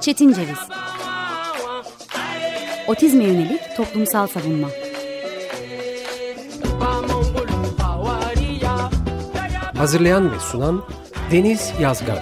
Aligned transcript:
Çetin 0.00 0.32
Ceviz. 0.32 0.58
Otizme 2.88 3.24
yönelik 3.24 3.60
toplumsal 3.76 4.26
savunma. 4.26 4.68
Hazırlayan 9.76 10.32
ve 10.32 10.40
sunan 10.40 10.84
Deniz 11.32 11.72
Yazgan. 11.80 12.18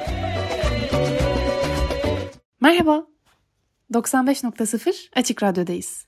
Merhaba, 2.60 3.06
95.0 3.92 5.08
Açık 5.16 5.42
Radyo'dayız. 5.42 6.06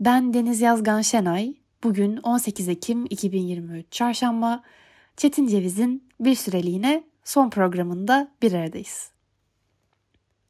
Ben 0.00 0.34
Deniz 0.34 0.60
Yazgan 0.60 1.00
Şenay. 1.00 1.54
Bugün 1.84 2.16
18 2.16 2.68
Ekim 2.68 3.06
2023 3.10 3.92
Çarşamba. 3.92 4.62
Çetin 5.16 5.46
Ceviz'in 5.46 6.08
bir 6.20 6.34
süreliğine 6.34 7.11
son 7.24 7.50
programında 7.50 8.28
bir 8.42 8.52
aradayız. 8.52 9.10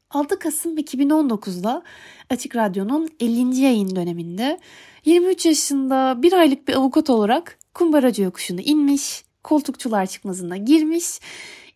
6 0.09 0.39
Kasım 0.39 0.77
2019'da 0.77 1.83
Açık 2.29 2.55
Radyo'nun 2.55 3.09
50. 3.19 3.55
yayın 3.55 3.95
döneminde 3.95 4.59
23 5.05 5.45
yaşında 5.45 6.21
bir 6.21 6.33
aylık 6.33 6.67
bir 6.67 6.73
avukat 6.73 7.09
olarak 7.09 7.59
kumbaracı 7.73 8.21
yokuşunu 8.21 8.61
inmiş, 8.61 9.23
koltukçular 9.43 10.05
çıkmazına 10.05 10.57
girmiş. 10.57 11.19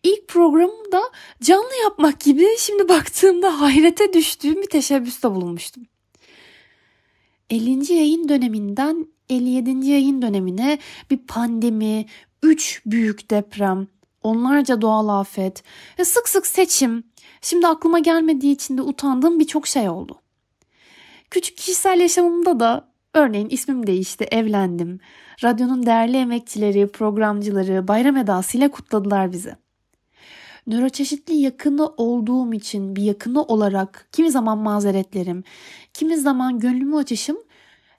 İlk 0.02 0.28
programda 0.28 1.02
canlı 1.42 1.82
yapmak 1.82 2.20
gibi 2.20 2.46
şimdi 2.58 2.88
baktığımda 2.88 3.60
hayrete 3.60 4.12
düştüğüm 4.12 4.62
bir 4.62 4.70
teşebbüste 4.70 5.30
bulunmuştum. 5.30 5.86
50. 7.50 7.92
yayın 7.92 8.28
döneminden 8.28 9.06
57. 9.30 9.86
yayın 9.86 10.22
dönemine 10.22 10.78
bir 11.10 11.18
pandemi, 11.18 12.06
3 12.42 12.82
büyük 12.86 13.30
deprem, 13.30 13.86
onlarca 14.28 14.80
doğal 14.80 15.08
afet 15.08 15.62
ve 15.98 16.04
sık 16.04 16.28
sık 16.28 16.46
seçim. 16.46 17.04
Şimdi 17.40 17.66
aklıma 17.66 17.98
gelmediği 17.98 18.54
için 18.54 18.78
de 18.78 18.82
utandığım 18.82 19.40
birçok 19.40 19.66
şey 19.66 19.88
oldu. 19.88 20.20
Küçük 21.30 21.56
kişisel 21.56 22.00
yaşamımda 22.00 22.60
da 22.60 22.88
örneğin 23.14 23.48
ismim 23.48 23.86
değişti, 23.86 24.24
evlendim. 24.30 25.00
Radyonun 25.44 25.86
değerli 25.86 26.16
emekçileri, 26.16 26.88
programcıları 26.88 27.88
bayram 27.88 28.16
edasıyla 28.16 28.70
kutladılar 28.70 29.32
bizi. 29.32 29.56
Nöroçeşitli 30.66 31.34
yakını 31.34 31.86
olduğum 31.86 32.54
için 32.54 32.96
bir 32.96 33.02
yakını 33.02 33.42
olarak 33.42 34.08
kimi 34.12 34.30
zaman 34.30 34.58
mazeretlerim, 34.58 35.44
kimi 35.94 36.16
zaman 36.16 36.58
gönlümü 36.58 36.96
açışım 36.96 37.38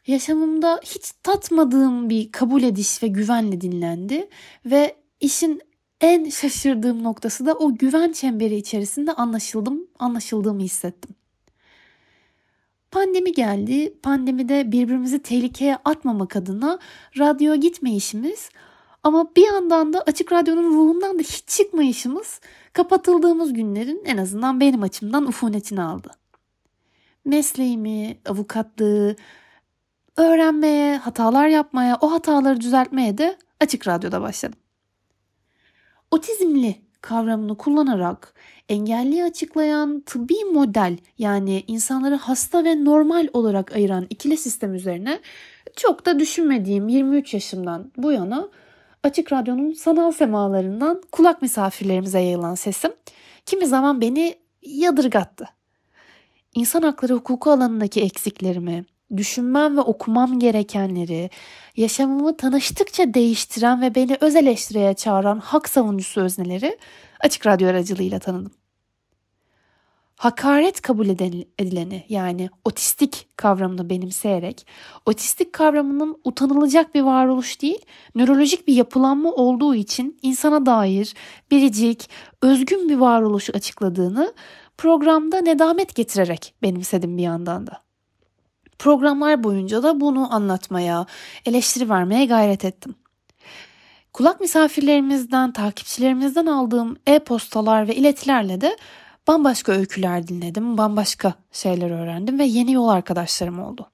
yaşamımda 0.07 0.79
hiç 0.83 1.11
tatmadığım 1.23 2.09
bir 2.09 2.31
kabul 2.31 2.63
ediş 2.63 3.03
ve 3.03 3.07
güvenle 3.07 3.61
dinlendi 3.61 4.29
ve 4.65 4.95
işin 5.19 5.61
en 6.01 6.29
şaşırdığım 6.29 7.03
noktası 7.03 7.45
da 7.45 7.53
o 7.53 7.75
güven 7.75 8.11
çemberi 8.11 8.55
içerisinde 8.55 9.13
anlaşıldım, 9.13 9.87
anlaşıldığımı 9.99 10.61
hissettim. 10.61 11.15
Pandemi 12.91 13.31
geldi. 13.31 13.93
Pandemide 14.03 14.71
birbirimizi 14.71 15.19
tehlikeye 15.21 15.77
atmamak 15.85 16.35
adına 16.35 16.79
radyoya 17.17 17.55
gitmeyişimiz 17.55 18.49
ama 19.03 19.35
bir 19.35 19.45
yandan 19.45 19.93
da 19.93 20.01
açık 20.01 20.31
radyonun 20.31 20.73
ruhundan 20.73 21.19
da 21.19 21.23
hiç 21.23 21.47
çıkmayışımız 21.47 22.41
kapatıldığımız 22.73 23.53
günlerin 23.53 24.01
en 24.05 24.17
azından 24.17 24.59
benim 24.59 24.83
açımdan 24.83 25.27
ufunetini 25.27 25.81
aldı. 25.81 26.09
Mesleğimi, 27.25 28.17
avukatlığı, 28.25 29.15
öğrenmeye, 30.17 30.97
hatalar 30.97 31.47
yapmaya, 31.47 31.97
o 32.01 32.11
hataları 32.11 32.61
düzeltmeye 32.61 33.17
de 33.17 33.37
açık 33.59 33.87
radyoda 33.87 34.21
başladım. 34.21 34.58
Otizmli 36.11 36.75
kavramını 37.01 37.57
kullanarak 37.57 38.33
engelliyi 38.69 39.23
açıklayan 39.23 39.99
tıbbi 40.05 40.45
model 40.53 40.97
yani 41.17 41.63
insanları 41.67 42.15
hasta 42.15 42.63
ve 42.63 42.85
normal 42.85 43.27
olarak 43.33 43.75
ayıran 43.75 44.07
ikili 44.09 44.37
sistem 44.37 44.73
üzerine 44.73 45.19
çok 45.75 46.05
da 46.05 46.19
düşünmediğim 46.19 46.87
23 46.87 47.33
yaşımdan 47.33 47.91
bu 47.97 48.11
yana 48.11 48.49
Açık 49.03 49.33
Radyo'nun 49.33 49.73
sanal 49.73 50.11
semalarından 50.11 51.01
kulak 51.11 51.41
misafirlerimize 51.41 52.19
yayılan 52.19 52.55
sesim 52.55 52.91
kimi 53.45 53.67
zaman 53.67 54.01
beni 54.01 54.35
yadırgattı. 54.61 55.45
İnsan 56.55 56.81
hakları 56.81 57.13
hukuku 57.13 57.51
alanındaki 57.51 58.01
eksiklerimi, 58.01 58.85
düşünmem 59.17 59.77
ve 59.77 59.81
okumam 59.81 60.39
gerekenleri, 60.39 61.29
yaşamımı 61.77 62.37
tanıştıkça 62.37 63.13
değiştiren 63.13 63.81
ve 63.81 63.95
beni 63.95 64.17
öz 64.21 64.35
eleştiriye 64.35 64.93
çağıran 64.93 65.39
hak 65.39 65.69
savunucusu 65.69 66.21
özneleri 66.21 66.77
Açık 67.19 67.47
Radyo 67.47 67.69
aracılığıyla 67.69 68.19
tanıdım. 68.19 68.51
Hakaret 70.15 70.81
kabul 70.81 71.07
edileni 71.09 72.05
yani 72.09 72.49
otistik 72.65 73.27
kavramını 73.37 73.89
benimseyerek 73.89 74.67
otistik 75.05 75.53
kavramının 75.53 76.21
utanılacak 76.23 76.95
bir 76.95 77.01
varoluş 77.01 77.61
değil, 77.61 77.85
nörolojik 78.15 78.67
bir 78.67 78.73
yapılanma 78.73 79.31
olduğu 79.31 79.75
için 79.75 80.19
insana 80.21 80.65
dair 80.65 81.13
biricik, 81.51 82.09
özgün 82.41 82.89
bir 82.89 82.97
varoluş 82.97 83.49
açıkladığını 83.49 84.33
programda 84.77 85.41
nedamet 85.41 85.95
getirerek 85.95 86.53
benimsedim 86.61 87.17
bir 87.17 87.23
yandan 87.23 87.67
da. 87.67 87.88
Programlar 88.79 89.43
boyunca 89.43 89.83
da 89.83 89.99
bunu 89.99 90.33
anlatmaya, 90.33 91.05
eleştiri 91.45 91.89
vermeye 91.89 92.25
gayret 92.25 92.65
ettim. 92.65 92.95
Kulak 94.13 94.41
misafirlerimizden, 94.41 95.53
takipçilerimizden 95.53 96.45
aldığım 96.45 96.97
e-postalar 97.07 97.87
ve 97.87 97.95
iletilerle 97.95 98.61
de 98.61 98.77
bambaşka 99.27 99.71
öyküler 99.71 100.27
dinledim, 100.27 100.77
bambaşka 100.77 101.33
şeyler 101.51 101.91
öğrendim 101.91 102.39
ve 102.39 102.43
yeni 102.43 102.73
yol 102.73 102.87
arkadaşlarım 102.87 103.59
oldu. 103.59 103.89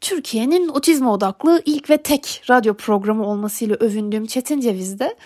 Türkiye'nin 0.00 0.68
otizme 0.68 1.08
odaklı 1.08 1.62
ilk 1.66 1.90
ve 1.90 2.02
tek 2.02 2.42
radyo 2.50 2.74
programı 2.74 3.26
olmasıyla 3.26 3.76
övündüğüm 3.76 4.26
Çetin 4.26 4.60
Ceviz'de 4.60 5.16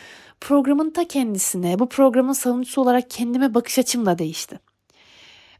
programın 0.40 0.90
ta 0.90 1.08
kendisine, 1.08 1.78
bu 1.78 1.88
programın 1.88 2.32
savunucusu 2.32 2.80
olarak 2.80 3.10
kendime 3.10 3.54
bakış 3.54 3.78
açım 3.78 4.06
da 4.06 4.18
değişti 4.18 4.60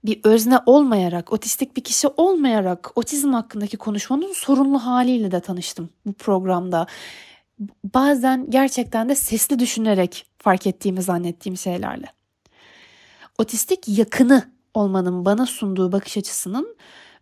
bir 0.08 0.20
özne 0.24 0.58
olmayarak, 0.66 1.32
otistik 1.32 1.76
bir 1.76 1.84
kişi 1.84 2.08
olmayarak 2.08 2.91
otizm 2.94 3.32
hakkındaki 3.32 3.76
konuşmanın 3.76 4.32
sorunlu 4.32 4.78
haliyle 4.78 5.30
de 5.30 5.41
tanıştım 5.41 5.91
bu 6.06 6.12
programda. 6.12 6.86
Bazen 7.94 8.50
gerçekten 8.50 9.08
de 9.08 9.14
sesli 9.14 9.58
düşünerek 9.58 10.26
fark 10.38 10.66
ettiğimi 10.66 11.02
zannettiğim 11.02 11.56
şeylerle. 11.56 12.06
Otistik 13.38 13.88
yakını 13.88 14.50
olmanın 14.74 15.24
bana 15.24 15.47
sunduğu 15.47 15.92
bakış 15.92 16.16
açısının 16.16 16.76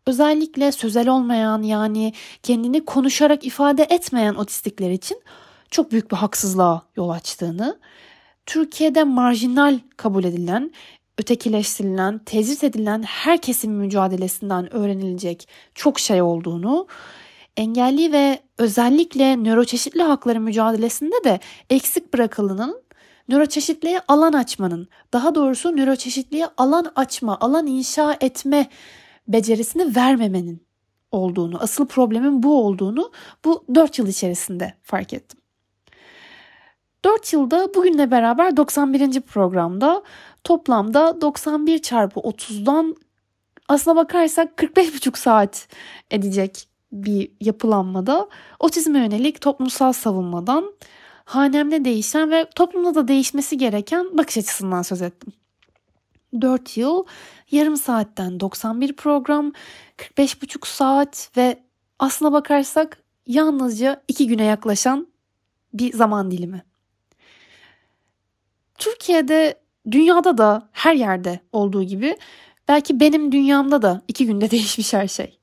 özellikle 0.06 0.72
sözel 0.72 1.08
olmayan 1.08 1.62
yani 1.62 2.12
kendini 2.42 2.84
konuşarak 2.84 3.46
ifade 3.46 3.82
etmeyen 3.82 4.34
otistikler 4.34 4.90
için 4.90 5.22
çok 5.70 5.92
büyük 5.92 6.10
bir 6.10 6.16
haksızlığa 6.16 6.82
yol 6.96 7.08
açtığını, 7.08 7.78
Türkiye'de 8.46 9.04
marjinal 9.04 9.78
kabul 9.96 10.24
edilen 10.24 10.72
ötekileştirilen, 11.18 12.18
tecrit 12.18 12.64
edilen 12.64 13.02
herkesin 13.02 13.72
mücadelesinden 13.72 14.74
öğrenilecek 14.74 15.48
çok 15.74 16.00
şey 16.00 16.22
olduğunu, 16.22 16.86
engelli 17.56 18.12
ve 18.12 18.40
özellikle 18.58 19.44
nöroçeşitli 19.44 20.02
hakları 20.02 20.40
mücadelesinde 20.40 21.24
de 21.24 21.40
eksik 21.70 22.14
bırakılının 22.14 22.82
nöroçeşitliğe 23.28 24.00
alan 24.08 24.32
açmanın, 24.32 24.88
daha 25.12 25.34
doğrusu 25.34 25.76
nöroçeşitliğe 25.76 26.46
alan 26.56 26.92
açma, 26.96 27.38
alan 27.40 27.66
inşa 27.66 28.16
etme 28.20 28.68
becerisini 29.28 29.96
vermemenin 29.96 30.66
olduğunu, 31.12 31.62
asıl 31.62 31.86
problemin 31.86 32.42
bu 32.42 32.64
olduğunu 32.64 33.12
bu 33.44 33.64
4 33.74 33.98
yıl 33.98 34.08
içerisinde 34.08 34.74
fark 34.82 35.12
ettim. 35.12 35.40
4 37.04 37.32
yılda 37.32 37.74
bugünle 37.74 38.10
beraber 38.10 38.56
91. 38.56 39.20
programda 39.20 40.02
toplamda 40.46 41.20
91 41.20 41.78
çarpı 41.78 42.20
30'dan 42.20 42.96
aslına 43.68 43.96
bakarsak 43.96 44.58
45,5 44.58 45.18
saat 45.18 45.68
edecek 46.10 46.68
bir 46.92 47.30
yapılanmada 47.40 48.28
otizme 48.60 48.98
yönelik 48.98 49.40
toplumsal 49.40 49.92
savunmadan 49.92 50.74
hanemde 51.24 51.84
değişen 51.84 52.30
ve 52.30 52.48
toplumda 52.54 52.94
da 52.94 53.08
değişmesi 53.08 53.58
gereken 53.58 54.18
bakış 54.18 54.38
açısından 54.38 54.82
söz 54.82 55.02
ettim. 55.02 55.32
4 56.40 56.76
yıl, 56.76 57.04
yarım 57.50 57.76
saatten 57.76 58.40
91 58.40 58.96
program, 58.96 59.52
45,5 59.98 60.66
saat 60.66 61.30
ve 61.36 61.58
aslına 61.98 62.32
bakarsak 62.32 63.02
yalnızca 63.26 64.02
2 64.08 64.26
güne 64.26 64.44
yaklaşan 64.44 65.08
bir 65.74 65.92
zaman 65.92 66.30
dilimi. 66.30 66.62
Türkiye'de 68.78 69.65
dünyada 69.90 70.38
da 70.38 70.68
her 70.72 70.94
yerde 70.94 71.40
olduğu 71.52 71.82
gibi 71.82 72.16
belki 72.68 73.00
benim 73.00 73.32
dünyamda 73.32 73.82
da 73.82 74.02
iki 74.08 74.26
günde 74.26 74.50
değişmiş 74.50 74.92
her 74.92 75.08
şey. 75.08 75.38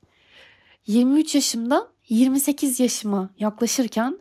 23 0.88 1.36
yaşımda 1.36 1.88
28 2.10 2.80
yaşıma 2.80 3.30
yaklaşırken 3.40 4.20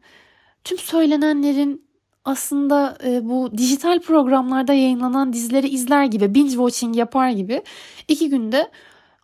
tüm 0.64 0.78
söylenenlerin 0.78 1.84
aslında 2.24 2.98
e, 3.04 3.28
bu 3.28 3.58
dijital 3.58 4.00
programlarda 4.00 4.72
yayınlanan 4.72 5.32
dizileri 5.32 5.68
izler 5.68 6.04
gibi 6.04 6.34
binge 6.34 6.50
watching 6.50 6.96
yapar 6.96 7.30
gibi 7.30 7.62
iki 8.08 8.28
günde 8.28 8.70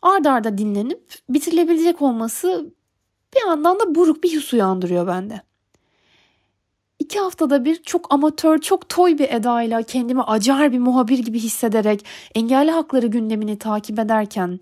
ard 0.03 0.25
arda 0.25 0.59
dinlenip 0.59 1.15
bitirilebilecek 1.29 2.03
olması 2.03 2.75
bir 3.35 3.47
yandan 3.47 3.81
da 3.81 3.95
buruk 3.95 4.25
bir 4.25 4.29
his 4.29 4.53
uyandırıyor 4.53 5.06
bende 5.06 5.41
iki 7.08 7.20
haftada 7.20 7.64
bir 7.64 7.82
çok 7.82 8.14
amatör, 8.14 8.58
çok 8.58 8.88
toy 8.88 9.19
bir 9.19 9.28
edayla 9.28 9.82
kendimi 9.82 10.22
acar 10.22 10.72
bir 10.72 10.78
muhabir 10.78 11.19
gibi 11.19 11.38
hissederek 11.38 12.05
engelli 12.34 12.70
hakları 12.70 13.06
gündemini 13.06 13.58
takip 13.58 13.99
ederken 13.99 14.60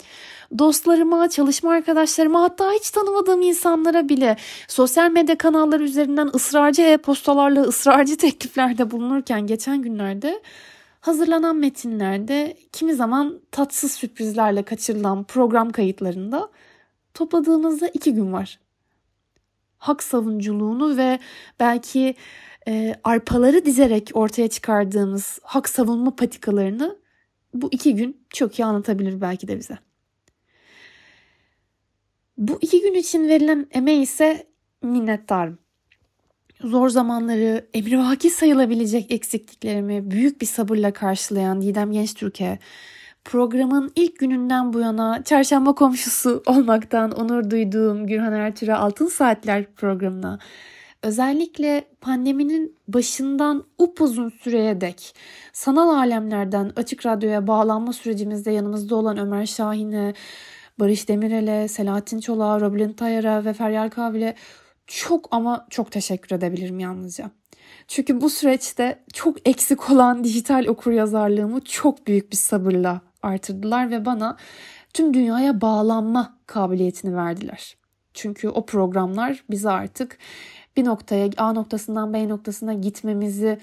dostlarıma, 0.59 1.29
çalışma 1.29 1.73
arkadaşlarıma 1.73 2.43
hatta 2.43 2.73
hiç 2.73 2.91
tanımadığım 2.91 3.43
insanlara 3.43 4.09
bile 4.09 4.37
sosyal 4.69 5.11
medya 5.11 5.39
kanalları 5.39 5.83
üzerinden 5.83 6.31
ısrarcı 6.35 6.83
e-postalarla 6.83 7.63
ısrarcı 7.63 8.17
tekliflerde 8.27 8.91
bulunurken 8.91 9.47
geçen 9.47 9.83
günlerde 9.83 10.43
hazırlanan 11.01 11.57
metinlerde 11.57 12.57
kimi 12.73 12.95
zaman 12.95 13.41
tatsız 13.51 13.93
sürprizlerle 13.93 14.63
kaçırılan 14.63 15.25
program 15.25 15.71
kayıtlarında 15.71 16.49
topladığımızda 17.15 17.89
iki 17.89 18.15
gün 18.15 18.33
var 18.33 18.59
hak 19.89 20.03
savunculuğunu 20.03 20.97
ve 20.97 21.19
belki 21.61 22.15
e, 22.69 22.95
arpaları 23.05 23.65
dizerek 23.65 24.11
ortaya 24.15 24.49
çıkardığımız 24.49 25.39
hak 25.43 25.69
savunma 25.69 26.17
patikalarını 26.17 26.99
bu 27.55 27.69
iki 27.73 27.95
gün 27.95 28.27
çok 28.31 28.59
iyi 28.59 28.65
anlatabilir 28.65 29.21
belki 29.21 29.49
de 29.49 29.59
bize. 29.59 29.79
Bu 32.39 32.59
iki 32.61 32.81
gün 32.81 32.95
için 32.95 33.29
verilen 33.29 33.67
emeği 33.71 34.03
ise 34.03 34.47
minnettarım. 34.83 35.59
Zor 36.61 36.89
zamanları, 36.89 37.67
emrivaki 37.75 38.31
sayılabilecek 38.31 39.11
eksikliklerimi 39.11 40.11
büyük 40.11 40.41
bir 40.41 40.47
sabırla 40.47 40.93
karşılayan 40.93 41.63
Didem 41.63 41.93
Genç 41.93 42.15
Türkiye 42.15 42.59
programın 43.27 43.93
ilk 43.97 44.19
gününden 44.19 44.73
bu 44.73 44.81
yana 44.81 45.25
çarşamba 45.25 45.75
komşusu 45.75 46.43
olmaktan 46.47 47.11
onur 47.11 47.51
duyduğum 47.51 48.07
Gürhan 48.07 48.33
Ertürk'e 48.33 48.75
Altın 48.75 49.07
Saatler 49.07 49.65
programına 49.75 50.39
özellikle 51.03 51.85
pandeminin 52.01 52.77
başından 52.89 53.65
upuzun 53.79 54.29
süreye 54.29 54.81
dek 54.81 55.15
sanal 55.53 55.89
alemlerden 55.89 56.73
açık 56.77 57.07
radyoya 57.07 57.47
bağlanma 57.47 57.93
sürecimizde 57.93 58.51
yanımızda 58.51 58.97
olan 58.97 59.19
Ömer 59.19 59.47
Şahin'e, 59.47 60.15
Barış 60.81 61.09
Demirel'e, 61.09 61.69
Selahattin 61.69 62.21
Çolak'a, 62.21 62.61
Robin 62.61 62.93
Tayar'a 62.93 63.45
ve 63.45 63.53
Feryal 63.53 63.91
Kavil'e 63.91 64.35
çok 64.87 65.29
ama 65.31 65.67
çok 65.71 65.93
teşekkür 65.93 66.37
edebilirim 66.37 66.79
yalnızca. 66.79 67.31
Çünkü 67.89 68.21
bu 68.21 68.31
süreçte 68.31 69.05
çok 69.13 69.49
eksik 69.49 69.91
olan 69.91 70.25
dijital 70.25 70.67
okur 70.67 70.93
yazarlığımı 70.93 71.61
çok 71.61 72.07
büyük 72.07 72.33
bir 72.33 72.37
sabırla 72.37 73.06
artırdılar 73.27 73.91
ve 73.91 74.05
bana 74.05 74.37
tüm 74.95 75.15
dünyaya 75.15 75.61
bağlanma 75.61 76.39
kabiliyetini 76.47 77.17
verdiler. 77.17 77.77
Çünkü 78.15 78.49
o 78.49 78.67
programlar 78.67 79.45
bize 79.51 79.71
artık 79.71 80.19
bir 80.77 80.85
noktaya 80.85 81.31
A 81.37 81.53
noktasından 81.53 82.15
B 82.15 82.29
noktasına 82.29 82.75
gitmemizi 82.75 83.59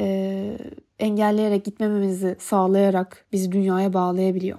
e, 0.00 0.58
engelleyerek 0.98 1.64
gitmememizi 1.64 2.36
sağlayarak 2.40 3.26
bizi 3.32 3.52
dünyaya 3.52 3.92
bağlayabiliyor. 3.92 4.58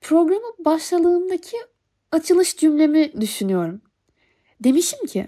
Programa 0.00 0.48
başladığımdaki 0.64 1.56
açılış 2.12 2.56
cümlemi 2.56 3.20
düşünüyorum. 3.20 3.80
Demişim 4.60 5.06
ki 5.06 5.26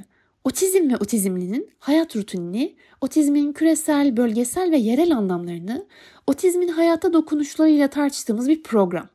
otizm 0.48 0.90
ve 0.90 0.96
otizmlinin 0.96 1.70
hayat 1.78 2.16
rutinini, 2.16 2.76
otizmin 3.00 3.52
küresel, 3.52 4.16
bölgesel 4.16 4.70
ve 4.70 4.76
yerel 4.76 5.16
anlamlarını, 5.16 5.86
otizmin 6.26 6.68
hayata 6.68 7.12
dokunuşlarıyla 7.12 7.88
tartıştığımız 7.88 8.48
bir 8.48 8.62
program. 8.62 9.08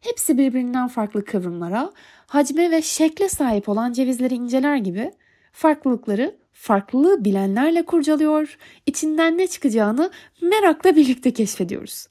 Hepsi 0.00 0.38
birbirinden 0.38 0.88
farklı 0.88 1.24
kıvrımlara, 1.24 1.92
hacme 2.26 2.70
ve 2.70 2.82
şekle 2.82 3.28
sahip 3.28 3.68
olan 3.68 3.92
cevizleri 3.92 4.34
inceler 4.34 4.76
gibi 4.76 5.12
farklılıkları 5.52 6.36
farklı 6.52 7.24
bilenlerle 7.24 7.84
kurcalıyor, 7.84 8.58
içinden 8.86 9.38
ne 9.38 9.46
çıkacağını 9.46 10.10
merakla 10.42 10.96
birlikte 10.96 11.32
keşfediyoruz. 11.32 12.06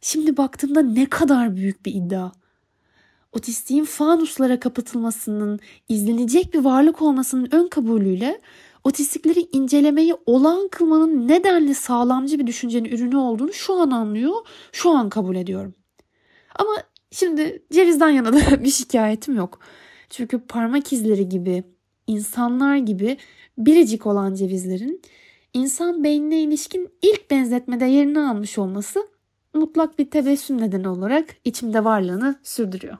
Şimdi 0.00 0.36
baktığımda 0.36 0.82
ne 0.82 1.06
kadar 1.06 1.56
büyük 1.56 1.86
bir 1.86 1.94
iddia. 1.94 2.32
Otistiğin 3.32 3.84
fanuslara 3.84 4.60
kapatılmasının, 4.60 5.60
izlenecek 5.88 6.54
bir 6.54 6.58
varlık 6.58 7.02
olmasının 7.02 7.48
ön 7.52 7.68
kabulüyle 7.68 8.40
otistikleri 8.84 9.40
incelemeyi 9.52 10.14
olağan 10.26 10.68
kılmanın 10.68 11.28
nedenli 11.28 11.74
sağlamcı 11.74 12.38
bir 12.38 12.46
düşüncenin 12.46 12.88
ürünü 12.88 13.16
olduğunu 13.16 13.52
şu 13.52 13.74
an 13.74 13.90
anlıyor, 13.90 14.34
şu 14.72 14.90
an 14.90 15.08
kabul 15.08 15.36
ediyorum. 15.36 15.74
Ama 16.54 16.72
şimdi 17.10 17.62
cevizden 17.72 18.10
yana 18.10 18.32
da 18.32 18.64
bir 18.64 18.70
şikayetim 18.70 19.36
yok. 19.36 19.58
Çünkü 20.10 20.38
parmak 20.38 20.92
izleri 20.92 21.28
gibi, 21.28 21.64
insanlar 22.06 22.76
gibi 22.76 23.16
biricik 23.58 24.06
olan 24.06 24.34
cevizlerin 24.34 25.02
insan 25.54 26.04
beynine 26.04 26.42
ilişkin 26.42 26.88
ilk 27.02 27.30
benzetmede 27.30 27.84
yerini 27.84 28.20
almış 28.20 28.58
olması 28.58 29.08
mutlak 29.54 29.98
bir 29.98 30.10
tebessüm 30.10 30.60
nedeni 30.60 30.88
olarak 30.88 31.26
içimde 31.44 31.84
varlığını 31.84 32.40
sürdürüyor. 32.42 32.98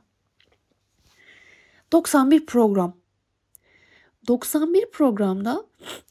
91 1.93 2.47
program. 2.47 2.97
91 4.29 4.91
programda 4.91 5.65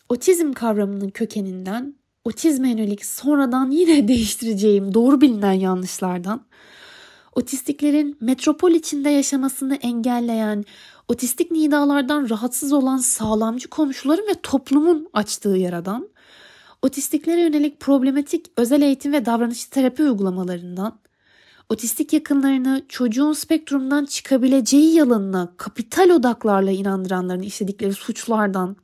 otizm 0.10 0.54
kavramının 0.54 1.10
kökeninden, 1.10 1.96
otizme 2.26 2.70
yönelik 2.70 3.06
sonradan 3.06 3.72
yine 3.72 4.08
değiştireceğim 4.08 4.94
doğru 4.94 5.22
bilinen 5.22 5.52
yanlışlardan, 5.52 6.46
otistiklerin 7.36 8.18
metropol 8.22 8.72
içinde 8.72 9.10
yaşamasını 9.10 9.76
engelleyen, 9.76 10.66
otistik 11.08 11.52
nidalardan 11.52 12.30
rahatsız 12.30 12.74
olan 12.74 12.98
sağlamcı 12.98 13.70
komşuların 13.70 14.28
ve 14.28 14.34
toplumun 14.44 15.10
açtığı 15.14 15.58
yaradan, 15.58 16.10
otistiklere 16.82 17.42
yönelik 17.42 17.80
problematik 17.80 18.52
özel 18.58 18.82
eğitim 18.82 19.14
ve 19.14 19.26
davranışçı 19.26 19.70
terapi 19.70 20.04
uygulamalarından, 20.04 21.01
otistik 21.72 22.14
yakınlarını 22.14 22.84
çocuğun 22.90 23.34
spektrumdan 23.34 24.06
çıkabileceği 24.06 24.96
yalanına 24.96 25.54
kapital 25.58 26.10
odaklarla 26.10 26.72
inandıranların 26.72 27.42
işledikleri 27.42 27.94
suçlardan, 27.94 28.76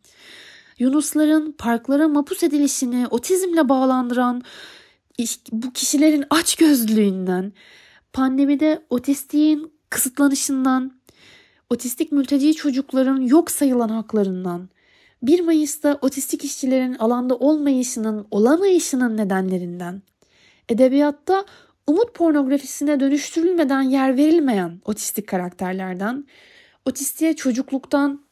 Yunusların 0.80 1.52
parklara 1.52 2.08
mapus 2.08 2.44
edilişini 2.44 3.08
otizmle 3.08 3.70
bağlandıran 3.70 4.42
bu 5.52 5.74
kişilerin 5.74 6.24
açgözlülüğünden, 6.30 7.54
pandemide 8.14 8.86
otistiğin 8.90 9.74
kısıtlanışından, 9.90 10.92
otistik 11.70 12.12
mülteci 12.12 12.54
çocukların 12.54 13.22
yok 13.22 13.52
sayılan 13.52 13.90
haklarından, 13.90 14.70
1 15.24 15.40
Mayıs'ta 15.40 15.98
otistik 16.02 16.44
işçilerin 16.44 16.96
alanda 16.96 17.36
olmayışının, 17.36 18.28
olamayışının 18.32 19.18
nedenlerinden, 19.18 20.02
edebiyatta 20.70 21.46
umut 21.88 22.14
pornografisine 22.14 23.00
dönüştürülmeden 23.00 23.82
yer 23.82 24.18
verilmeyen 24.18 24.82
otistik 24.86 25.28
karakterlerden, 25.28 26.26
otistiğe 26.86 27.36
çocukluktan, 27.36 28.28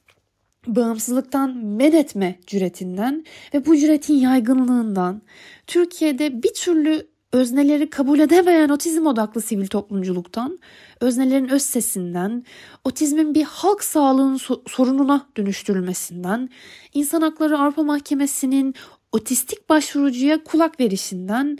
bağımsızlıktan 0.67 1.57
men 1.57 1.91
etme 1.91 2.39
cüretinden 2.47 3.25
ve 3.53 3.65
bu 3.65 3.77
cüretin 3.77 4.13
yaygınlığından 4.13 5.21
Türkiye'de 5.67 6.43
bir 6.43 6.53
türlü 6.53 7.07
özneleri 7.31 7.89
kabul 7.89 8.19
edemeyen 8.19 8.69
otizm 8.69 9.05
odaklı 9.05 9.41
sivil 9.41 9.67
toplumculuktan, 9.67 10.59
öznelerin 11.01 11.49
öz 11.49 11.61
sesinden, 11.61 12.43
otizmin 12.83 13.35
bir 13.35 13.43
halk 13.43 13.83
sağlığının 13.83 14.37
sorununa 14.67 15.29
dönüştürülmesinden, 15.37 16.49
İnsan 16.93 17.21
Hakları 17.21 17.57
Avrupa 17.57 17.83
Mahkemesi'nin 17.83 18.75
otistik 19.11 19.69
başvurucuya 19.69 20.43
kulak 20.43 20.79
verişinden, 20.79 21.57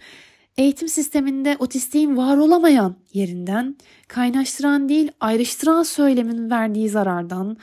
eğitim 0.58 0.88
sisteminde 0.88 1.56
otistiğin 1.60 2.18
var 2.18 2.38
olamayan 2.38 2.96
yerinden, 3.14 3.76
kaynaştıran 4.08 4.90
değil 4.90 5.12
ayrıştıran 5.20 5.84
söylemin 5.84 6.50
verdiği 6.50 6.90
zarardan, 6.90 7.58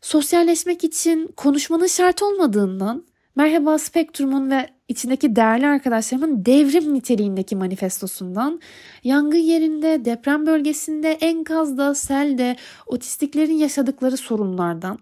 sosyalleşmek 0.00 0.84
için 0.84 1.26
konuşmanın 1.36 1.86
şart 1.86 2.22
olmadığından, 2.22 3.04
Merhaba 3.36 3.78
Spektrum'un 3.78 4.50
ve 4.50 4.68
içindeki 4.88 5.36
değerli 5.36 5.66
arkadaşlarımın 5.66 6.44
devrim 6.46 6.94
niteliğindeki 6.94 7.56
manifestosundan, 7.56 8.60
yangın 9.04 9.38
yerinde, 9.38 10.04
deprem 10.04 10.46
bölgesinde, 10.46 11.10
enkazda, 11.10 11.94
selde, 11.94 12.56
otistiklerin 12.86 13.54
yaşadıkları 13.54 14.16
sorunlardan, 14.16 14.98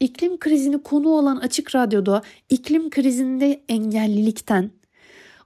iklim 0.00 0.38
krizini 0.38 0.82
konu 0.82 1.08
olan 1.08 1.36
Açık 1.36 1.74
Radyo'da 1.74 2.22
iklim 2.50 2.90
krizinde 2.90 3.62
engellilikten, 3.68 4.70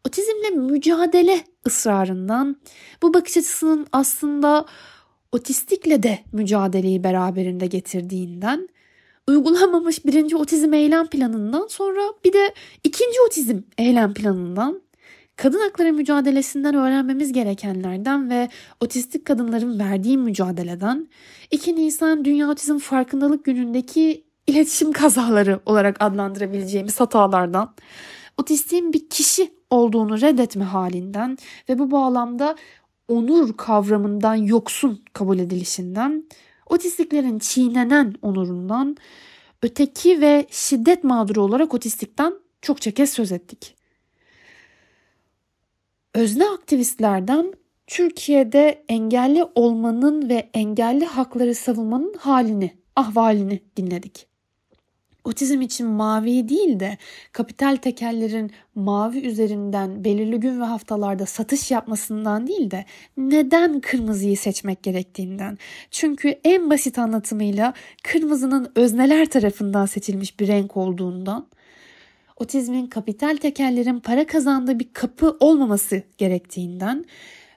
otizmle 0.06 0.50
mücadele 0.50 1.40
ısrarından, 1.66 2.56
bu 3.02 3.14
bakış 3.14 3.36
açısının 3.36 3.86
aslında 3.92 4.66
otistikle 5.32 6.02
de 6.02 6.18
mücadeleyi 6.32 7.04
beraberinde 7.04 7.66
getirdiğinden, 7.66 8.68
uygulanmamış 9.28 10.04
birinci 10.04 10.36
otizm 10.36 10.74
eylem 10.74 11.06
planından 11.06 11.66
sonra 11.66 12.00
bir 12.24 12.32
de 12.32 12.54
ikinci 12.84 13.20
otizm 13.26 13.58
eylem 13.78 14.14
planından 14.14 14.82
kadın 15.36 15.58
hakları 15.58 15.92
mücadelesinden 15.92 16.74
öğrenmemiz 16.74 17.32
gerekenlerden 17.32 18.30
ve 18.30 18.48
otistik 18.80 19.24
kadınların 19.24 19.78
verdiği 19.78 20.18
mücadeleden 20.18 21.08
2 21.50 21.76
Nisan 21.76 22.24
Dünya 22.24 22.48
Otizm 22.50 22.78
Farkındalık 22.78 23.44
Günü'ndeki 23.44 24.24
iletişim 24.46 24.92
kazaları 24.92 25.60
olarak 25.66 25.96
adlandırabileceğimiz 26.00 27.00
hatalardan, 27.00 27.74
otistiğin 28.40 28.92
bir 28.92 29.08
kişi 29.08 29.52
olduğunu 29.70 30.20
reddetme 30.20 30.64
halinden 30.64 31.38
ve 31.68 31.78
bu 31.78 31.90
bağlamda 31.90 32.56
onur 33.08 33.56
kavramından 33.56 34.34
yoksun 34.34 35.04
kabul 35.12 35.38
edilişinden, 35.38 36.24
otistiklerin 36.66 37.38
çiğnenen 37.38 38.14
onurundan, 38.22 38.96
öteki 39.62 40.20
ve 40.20 40.46
şiddet 40.50 41.04
mağduru 41.04 41.42
olarak 41.42 41.74
otistikten 41.74 42.34
çokça 42.62 42.90
kez 42.90 43.10
söz 43.10 43.32
ettik. 43.32 43.76
Özne 46.14 46.48
aktivistlerden 46.48 47.54
Türkiye'de 47.86 48.84
engelli 48.88 49.44
olmanın 49.54 50.28
ve 50.28 50.50
engelli 50.54 51.04
hakları 51.04 51.54
savunmanın 51.54 52.14
halini, 52.18 52.76
ahvalini 52.96 53.60
dinledik 53.76 54.29
otizm 55.24 55.60
için 55.60 55.86
mavi 55.86 56.48
değil 56.48 56.80
de 56.80 56.98
kapital 57.32 57.76
tekellerin 57.76 58.50
mavi 58.74 59.26
üzerinden 59.26 60.04
belirli 60.04 60.40
gün 60.40 60.60
ve 60.60 60.64
haftalarda 60.64 61.26
satış 61.26 61.70
yapmasından 61.70 62.46
değil 62.46 62.70
de 62.70 62.84
neden 63.16 63.80
kırmızıyı 63.80 64.36
seçmek 64.36 64.82
gerektiğinden. 64.82 65.58
Çünkü 65.90 66.28
en 66.44 66.70
basit 66.70 66.98
anlatımıyla 66.98 67.74
kırmızının 68.02 68.72
özneler 68.74 69.26
tarafından 69.26 69.86
seçilmiş 69.86 70.40
bir 70.40 70.48
renk 70.48 70.76
olduğundan 70.76 71.46
otizmin 72.36 72.86
kapital 72.86 73.36
tekellerin 73.36 74.00
para 74.00 74.26
kazandığı 74.26 74.78
bir 74.78 74.88
kapı 74.92 75.36
olmaması 75.40 76.02
gerektiğinden 76.18 77.04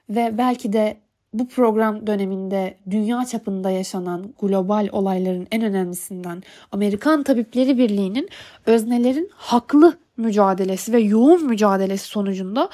ve 0.08 0.38
belki 0.38 0.72
de 0.72 1.03
bu 1.34 1.48
program 1.48 2.06
döneminde 2.06 2.78
dünya 2.90 3.24
çapında 3.24 3.70
yaşanan 3.70 4.34
global 4.40 4.88
olayların 4.92 5.46
en 5.50 5.62
önemlisinden 5.62 6.42
Amerikan 6.72 7.22
Tabipleri 7.22 7.78
Birliği'nin 7.78 8.28
öznelerin 8.66 9.30
haklı 9.34 9.98
mücadelesi 10.16 10.92
ve 10.92 10.98
yoğun 10.98 11.46
mücadelesi 11.46 12.04
sonucunda 12.06 12.68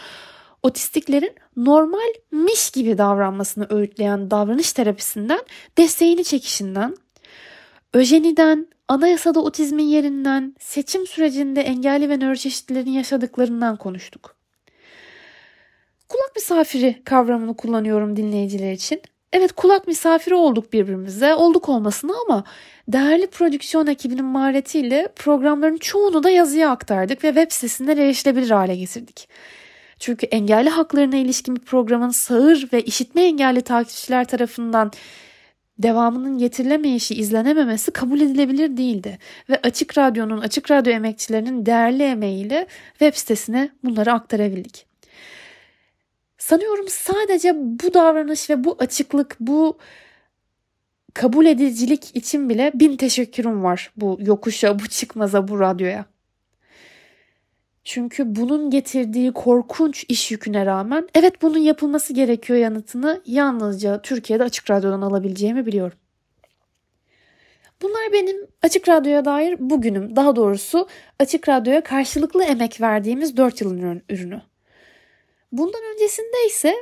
otistiklerin 0.63 1.33
normalmiş 1.57 2.71
gibi 2.71 2.99
davranmasını 2.99 3.67
öğütleyen 3.71 4.31
davranış 4.31 4.73
terapisinden 4.73 5.41
desteğini 5.79 6.25
çekişinden, 6.25 6.97
öjeniden, 7.95 8.67
anayasada 8.89 9.41
otizmin 9.41 9.85
yerinden, 9.85 10.55
seçim 10.59 11.07
sürecinde 11.07 11.61
engelli 11.61 12.09
ve 12.09 12.17
nöroçeşitlilerin 12.17 12.91
yaşadıklarından 12.91 13.77
konuştuk. 13.77 14.40
Kulak 16.11 16.37
misafiri 16.37 17.03
kavramını 17.05 17.57
kullanıyorum 17.57 18.17
dinleyiciler 18.17 18.73
için. 18.73 19.03
Evet 19.33 19.53
kulak 19.53 19.87
misafiri 19.87 20.35
olduk 20.35 20.73
birbirimize, 20.73 21.35
olduk 21.35 21.69
olmasına 21.69 22.13
ama 22.27 22.45
değerli 22.89 23.27
prodüksiyon 23.27 23.87
ekibinin 23.87 24.25
maharetiyle 24.25 25.09
programların 25.17 25.77
çoğunu 25.79 26.23
da 26.23 26.31
yazıya 26.31 26.71
aktardık 26.71 27.25
ve 27.25 27.29
web 27.29 27.53
sitesinden 27.53 27.97
erişilebilir 27.97 28.51
hale 28.51 28.77
getirdik. 28.77 29.29
Çünkü 29.99 30.27
engelli 30.27 30.69
haklarına 30.69 31.17
ilişkin 31.17 31.57
bir 31.57 31.61
programın 31.61 32.11
sağır 32.11 32.69
ve 32.73 32.83
işitme 32.83 33.23
engelli 33.23 33.63
takipçiler 33.63 34.25
tarafından 34.25 34.93
devamının 35.79 36.39
getirilemeyişi, 36.39 37.15
izlenememesi 37.15 37.91
kabul 37.91 38.21
edilebilir 38.21 38.77
değildi. 38.77 39.19
Ve 39.51 39.61
Açık 39.63 39.99
Radyo'nun, 39.99 40.41
Açık 40.41 40.71
Radyo 40.71 40.93
emekçilerinin 40.93 41.67
değerli 41.67 42.03
emeğiyle 42.03 42.67
web 42.91 43.15
sitesine 43.15 43.71
bunları 43.85 44.13
aktarabildik. 44.13 44.90
Sanıyorum 46.41 46.87
sadece 46.89 47.53
bu 47.57 47.95
davranış 47.95 48.51
ve 48.51 48.65
bu 48.65 48.77
açıklık, 48.79 49.37
bu 49.41 49.79
kabul 51.15 51.47
edicilik 51.47 52.17
için 52.17 52.49
bile 52.49 52.73
bin 52.75 52.97
teşekkürüm 52.97 53.65
var 53.65 53.93
bu 53.97 54.19
yokuşa, 54.21 54.79
bu 54.79 54.89
çıkmaza, 54.89 55.49
bu 55.49 55.61
radyoya. 55.61 56.05
Çünkü 57.85 58.37
bunun 58.37 58.71
getirdiği 58.71 59.33
korkunç 59.33 60.05
iş 60.09 60.31
yüküne 60.31 60.67
rağmen 60.67 61.09
evet 61.15 61.43
bunun 61.43 61.59
yapılması 61.59 62.13
gerekiyor 62.13 62.59
yanıtını 62.59 63.23
yalnızca 63.27 64.03
Türkiye'de 64.03 64.45
Açık 64.45 64.71
Radyo'dan 64.71 65.03
alabileceğimi 65.03 65.67
biliyorum. 65.67 65.99
Bunlar 67.83 68.13
benim 68.13 68.37
Açık 68.63 68.89
Radyo'ya 68.89 69.25
dair 69.25 69.57
bugünüm. 69.59 70.17
Daha 70.17 70.37
doğrusu 70.37 70.89
Açık 71.19 71.49
Radyo'ya 71.49 71.85
karşılıklı 71.85 72.45
emek 72.45 72.81
verdiğimiz 72.81 73.37
4 73.37 73.61
yılın 73.61 74.03
ürünü. 74.09 74.50
Bundan 75.53 75.81
öncesinde 75.95 76.47
ise 76.47 76.75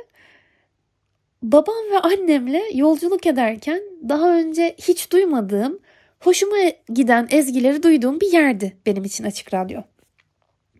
babam 1.43 1.91
ve 1.91 1.99
annemle 1.99 2.63
yolculuk 2.73 3.25
ederken 3.25 3.81
daha 4.09 4.37
önce 4.37 4.75
hiç 4.77 5.11
duymadığım, 5.11 5.79
hoşuma 6.19 6.57
giden 6.93 7.27
ezgileri 7.31 7.83
duyduğum 7.83 8.21
bir 8.21 8.31
yerdi 8.31 8.77
benim 8.85 9.03
için 9.03 9.23
Açık 9.23 9.53
Radyo. 9.53 9.81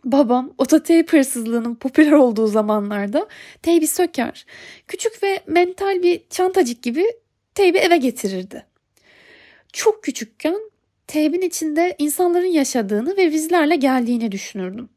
Babam 0.04 0.54
ototeyp 0.58 1.14
hırsızlığının 1.14 1.76
popüler 1.76 2.12
olduğu 2.12 2.48
zamanlarda 2.48 3.28
teybi 3.62 3.88
söker. 3.88 4.46
Küçük 4.88 5.24
ve 5.24 5.40
mental 5.48 6.04
bir 6.04 6.22
çantacık 6.30 6.84
gibi 6.84 7.06
teybi 7.56 7.78
eve 7.78 7.98
getirirdi. 7.98 8.66
Çok 9.74 10.04
küçükken 10.04 10.60
teybin 11.08 11.42
içinde 11.42 11.96
insanların 11.98 12.46
yaşadığını 12.46 13.18
ve 13.18 13.32
vizlerle 13.32 13.76
geldiğini 13.76 14.32
düşünürdüm. 14.32 14.90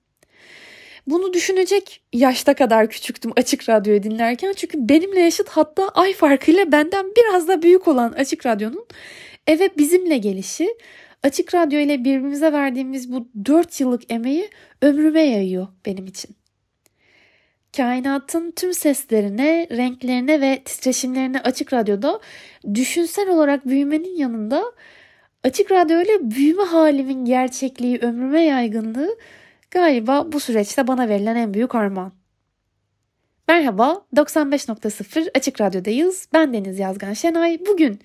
Bunu 1.07 1.33
düşünecek 1.33 2.03
yaşta 2.13 2.55
kadar 2.55 2.91
küçüktüm 2.91 3.33
açık 3.37 3.69
radyoyu 3.69 4.03
dinlerken. 4.03 4.53
Çünkü 4.57 4.89
benimle 4.89 5.21
yaşıt 5.21 5.49
hatta 5.49 5.89
ay 5.89 6.13
farkıyla 6.13 6.73
benden 6.73 7.07
biraz 7.17 7.49
da 7.49 7.63
büyük 7.63 7.89
olan 7.89 8.13
açık 8.13 8.47
radyonun 8.47 8.87
eve 9.47 9.71
bizimle 9.79 10.19
gelişi 10.19 10.77
açık 11.23 11.55
radyo 11.55 11.81
ile 11.81 11.99
birbirimize 11.99 12.53
verdiğimiz 12.53 13.13
bu 13.13 13.29
4 13.45 13.81
yıllık 13.81 14.13
emeği 14.13 14.51
ömrüme 14.83 15.23
yayıyor 15.23 15.67
benim 15.87 16.07
için. 16.07 16.37
Kainatın 17.77 18.51
tüm 18.51 18.75
seslerine, 18.75 19.67
renklerine 19.71 20.41
ve 20.41 20.63
titreşimlerine 20.65 21.41
açık 21.41 21.73
radyoda 21.73 22.21
düşünsel 22.75 23.29
olarak 23.29 23.67
büyümenin 23.67 24.17
yanında 24.17 24.65
açık 25.45 25.71
radyo 25.71 26.03
ile 26.03 26.31
büyüme 26.31 26.63
halimin 26.63 27.25
gerçekliği, 27.25 27.99
ömrüme 27.99 28.45
yaygınlığı 28.45 29.17
Galiba 29.73 30.33
bu 30.33 30.41
süreçte 30.41 30.87
bana 30.87 31.09
verilen 31.09 31.37
en 31.37 31.55
büyük 31.55 31.75
armağan. 31.75 32.13
Merhaba, 33.49 34.07
95.0 34.17 35.31
Açık 35.35 35.61
Radyo'dayız. 35.61 36.29
Ben 36.33 36.53
Deniz 36.53 36.79
Yazgan 36.79 37.13
Şenay. 37.13 37.61
Bugün 37.67 38.01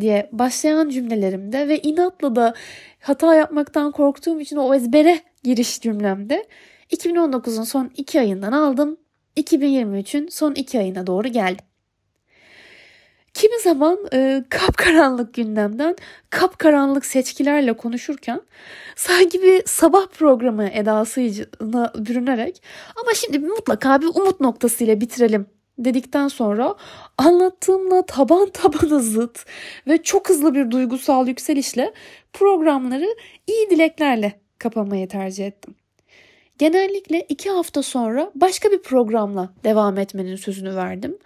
diye 0.00 0.28
başlayan 0.32 0.88
cümlelerimde 0.88 1.68
ve 1.68 1.78
inatla 1.78 2.36
da 2.36 2.54
hata 3.00 3.34
yapmaktan 3.34 3.92
korktuğum 3.92 4.40
için 4.40 4.56
o 4.56 4.74
ezbere 4.74 5.20
giriş 5.42 5.80
cümlemde 5.80 6.46
2019'un 6.90 7.64
son 7.64 7.90
2 7.96 8.20
ayından 8.20 8.52
aldım. 8.52 8.96
2023'ün 9.36 10.28
son 10.28 10.54
2 10.54 10.78
ayına 10.78 11.06
doğru 11.06 11.28
geldim. 11.28 11.64
Kimi 13.38 13.60
zaman 13.60 13.98
e, 14.12 14.44
kapkaranlık 14.48 15.34
gündemden 15.34 15.96
kapkaranlık 16.30 17.06
seçkilerle 17.06 17.72
konuşurken 17.72 18.40
sanki 18.96 19.42
bir 19.42 19.62
sabah 19.66 20.06
programı 20.06 20.68
edasına 20.68 21.92
bürünerek 21.94 22.62
ama 23.02 23.14
şimdi 23.14 23.38
mutlaka 23.38 24.02
bir 24.02 24.06
umut 24.06 24.40
noktasıyla 24.40 25.00
bitirelim 25.00 25.46
dedikten 25.78 26.28
sonra 26.28 26.74
anlattığımla 27.18 28.06
taban 28.06 28.50
tabana 28.52 28.98
zıt 28.98 29.44
ve 29.86 30.02
çok 30.02 30.28
hızlı 30.28 30.54
bir 30.54 30.70
duygusal 30.70 31.28
yükselişle 31.28 31.92
programları 32.32 33.16
iyi 33.46 33.70
dileklerle 33.70 34.40
kapamayı 34.58 35.08
tercih 35.08 35.46
ettim. 35.46 35.74
Genellikle 36.58 37.26
iki 37.28 37.50
hafta 37.50 37.82
sonra 37.82 38.30
başka 38.34 38.70
bir 38.70 38.82
programla 38.82 39.50
devam 39.64 39.98
etmenin 39.98 40.36
sözünü 40.36 40.76
verdim. 40.76 41.18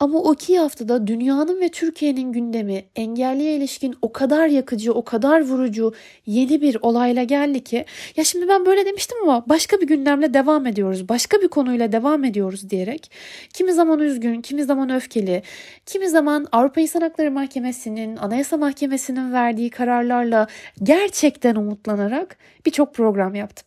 Ama 0.00 0.18
o 0.18 0.34
iki 0.34 0.58
haftada 0.58 1.06
dünyanın 1.06 1.60
ve 1.60 1.68
Türkiye'nin 1.68 2.32
gündemi 2.32 2.84
engelliye 2.96 3.56
ilişkin 3.56 3.94
o 4.02 4.12
kadar 4.12 4.46
yakıcı, 4.46 4.92
o 4.92 5.04
kadar 5.04 5.40
vurucu 5.40 5.92
yeni 6.26 6.60
bir 6.60 6.76
olayla 6.82 7.22
geldi 7.22 7.64
ki 7.64 7.84
ya 8.16 8.24
şimdi 8.24 8.48
ben 8.48 8.66
böyle 8.66 8.86
demiştim 8.86 9.18
ama 9.22 9.44
başka 9.48 9.80
bir 9.80 9.86
gündemle 9.86 10.34
devam 10.34 10.66
ediyoruz, 10.66 11.08
başka 11.08 11.40
bir 11.40 11.48
konuyla 11.48 11.92
devam 11.92 12.24
ediyoruz 12.24 12.70
diyerek 12.70 13.10
kimi 13.54 13.72
zaman 13.72 13.98
üzgün, 13.98 14.40
kimi 14.42 14.64
zaman 14.64 14.90
öfkeli, 14.90 15.42
kimi 15.86 16.08
zaman 16.08 16.46
Avrupa 16.52 16.80
İnsan 16.80 17.00
Hakları 17.00 17.30
Mahkemesi'nin, 17.30 18.16
Anayasa 18.16 18.56
Mahkemesi'nin 18.56 19.32
verdiği 19.32 19.70
kararlarla 19.70 20.46
gerçekten 20.82 21.54
umutlanarak 21.56 22.36
birçok 22.66 22.94
program 22.94 23.34
yaptım. 23.34 23.66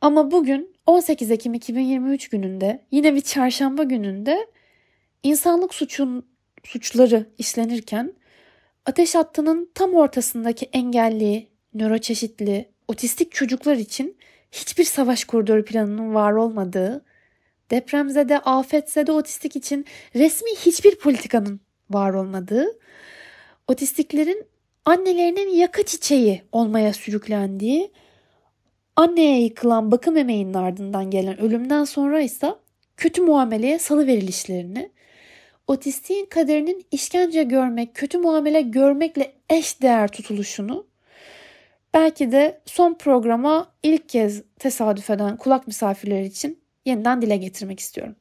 Ama 0.00 0.30
bugün 0.30 0.72
18 0.86 1.30
Ekim 1.30 1.54
2023 1.54 2.28
gününde 2.28 2.84
yine 2.90 3.14
bir 3.14 3.20
çarşamba 3.20 3.82
gününde 3.82 4.46
insanlık 5.22 5.74
suçun 5.74 6.26
suçları 6.64 7.26
işlenirken 7.38 8.14
ateş 8.86 9.14
hattının 9.14 9.70
tam 9.74 9.94
ortasındaki 9.94 10.66
engelli, 10.66 11.48
nöroçeşitli, 11.74 12.68
otistik 12.88 13.32
çocuklar 13.32 13.76
için 13.76 14.16
hiçbir 14.52 14.84
savaş 14.84 15.24
koridoru 15.24 15.64
planının 15.64 16.14
var 16.14 16.32
olmadığı, 16.32 17.04
depremzede, 17.70 18.38
afetzede 18.38 19.12
otistik 19.12 19.56
için 19.56 19.86
resmi 20.14 20.50
hiçbir 20.50 20.98
politikanın 20.98 21.60
var 21.90 22.14
olmadığı, 22.14 22.66
otistiklerin 23.68 24.46
annelerinin 24.84 25.48
yaka 25.48 25.82
çiçeği 25.82 26.42
olmaya 26.52 26.92
sürüklendiği, 26.92 27.92
anneye 28.96 29.42
yıkılan 29.42 29.90
bakım 29.90 30.16
emeğinin 30.16 30.54
ardından 30.54 31.10
gelen 31.10 31.40
ölümden 31.40 31.84
sonra 31.84 32.20
ise 32.20 32.54
kötü 32.96 33.22
muameleye 33.22 33.78
salı 33.78 34.06
verilişlerini, 34.06 34.90
otistiğin 35.66 36.26
kaderinin 36.26 36.86
işkence 36.90 37.42
görmek, 37.42 37.94
kötü 37.94 38.18
muamele 38.18 38.60
görmekle 38.60 39.32
eş 39.50 39.82
değer 39.82 40.08
tutuluşunu, 40.08 40.86
belki 41.94 42.32
de 42.32 42.60
son 42.66 42.94
programa 42.94 43.72
ilk 43.82 44.08
kez 44.08 44.42
tesadüf 44.58 45.10
eden 45.10 45.36
kulak 45.36 45.66
misafirleri 45.66 46.26
için 46.26 46.60
yeniden 46.84 47.22
dile 47.22 47.36
getirmek 47.36 47.80
istiyorum. 47.80 48.16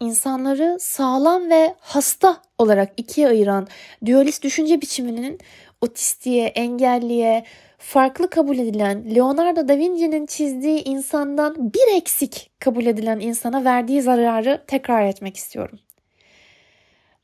İnsanları 0.00 0.76
sağlam 0.80 1.50
ve 1.50 1.74
hasta 1.80 2.42
olarak 2.58 2.92
ikiye 2.96 3.28
ayıran 3.28 3.68
dualist 4.06 4.44
düşünce 4.44 4.80
biçiminin 4.80 5.38
otistiğe, 5.80 6.46
engelliye, 6.46 7.44
farklı 7.80 8.30
kabul 8.30 8.58
edilen 8.58 9.14
Leonardo 9.14 9.68
da 9.68 9.78
Vinci'nin 9.78 10.26
çizdiği 10.26 10.84
insandan 10.84 11.72
bir 11.72 11.96
eksik 11.96 12.50
kabul 12.58 12.86
edilen 12.86 13.20
insana 13.20 13.64
verdiği 13.64 14.02
zararı 14.02 14.64
tekrar 14.66 15.04
etmek 15.04 15.36
istiyorum. 15.36 15.78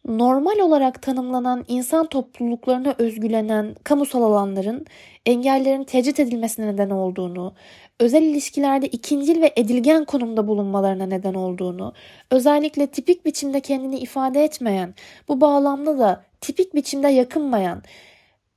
Normal 0.04 0.58
olarak 0.58 1.02
tanımlanan 1.02 1.64
insan 1.68 2.06
topluluklarına 2.06 2.94
özgülenen 2.98 3.74
kamusal 3.84 4.22
alanların 4.22 4.86
engellerin 5.26 5.84
tecrit 5.84 6.20
edilmesine 6.20 6.66
neden 6.66 6.90
olduğunu, 6.90 7.54
özel 8.00 8.22
ilişkilerde 8.22 8.86
ikincil 8.86 9.42
ve 9.42 9.52
edilgen 9.56 10.04
konumda 10.04 10.48
bulunmalarına 10.48 11.06
neden 11.06 11.34
olduğunu, 11.34 11.92
özellikle 12.30 12.86
tipik 12.86 13.26
biçimde 13.26 13.60
kendini 13.60 13.98
ifade 13.98 14.44
etmeyen, 14.44 14.94
bu 15.28 15.40
bağlamda 15.40 15.98
da 15.98 16.24
tipik 16.40 16.74
biçimde 16.74 17.08
yakınmayan, 17.08 17.82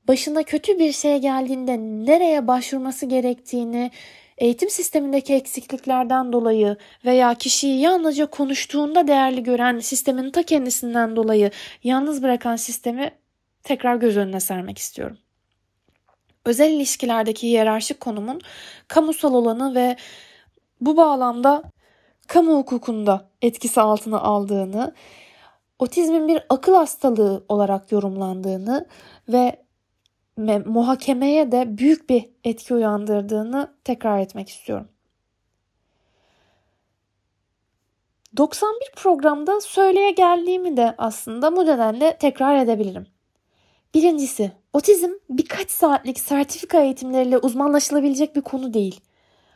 başına 0.09 0.43
kötü 0.43 0.79
bir 0.79 0.91
şey 0.91 1.17
geldiğinde 1.17 1.77
nereye 1.77 2.47
başvurması 2.47 3.05
gerektiğini, 3.05 3.91
eğitim 4.37 4.69
sistemindeki 4.69 5.33
eksikliklerden 5.33 6.33
dolayı 6.33 6.77
veya 7.05 7.33
kişiyi 7.33 7.79
yalnızca 7.79 8.25
konuştuğunda 8.25 9.07
değerli 9.07 9.43
gören 9.43 9.79
sistemin 9.79 10.31
ta 10.31 10.43
kendisinden 10.43 11.15
dolayı 11.15 11.51
yalnız 11.83 12.23
bırakan 12.23 12.55
sistemi 12.55 13.11
tekrar 13.63 13.95
göz 13.95 14.17
önüne 14.17 14.39
sermek 14.39 14.77
istiyorum. 14.77 15.17
Özel 16.45 16.71
ilişkilerdeki 16.71 17.47
hiyerarşik 17.47 17.99
konumun 17.99 18.41
kamusal 18.87 19.33
olanı 19.33 19.75
ve 19.75 19.95
bu 20.81 20.97
bağlamda 20.97 21.63
kamu 22.27 22.57
hukukunda 22.57 23.29
etkisi 23.41 23.81
altına 23.81 24.19
aldığını, 24.19 24.93
otizmin 25.79 26.27
bir 26.27 26.41
akıl 26.49 26.73
hastalığı 26.73 27.45
olarak 27.49 27.91
yorumlandığını 27.91 28.85
ve 29.27 29.68
muhakemeye 30.65 31.51
de 31.51 31.77
büyük 31.77 32.09
bir 32.09 32.29
etki 32.43 32.73
uyandırdığını 32.73 33.73
tekrar 33.83 34.19
etmek 34.19 34.49
istiyorum. 34.49 34.87
91 38.37 38.91
programda 38.95 39.61
söyleye 39.61 40.11
geldiğimi 40.11 40.77
de 40.77 40.95
aslında 40.97 41.55
bu 41.55 41.65
nedenle 41.65 42.17
tekrar 42.17 42.63
edebilirim. 42.63 43.07
Birincisi, 43.93 44.51
otizm 44.73 45.11
birkaç 45.29 45.71
saatlik 45.71 46.19
sertifika 46.19 46.81
eğitimleriyle 46.81 47.37
uzmanlaşılabilecek 47.37 48.35
bir 48.35 48.41
konu 48.41 48.73
değil. 48.73 49.01